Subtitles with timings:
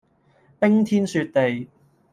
[0.59, 1.69] 冰天雪地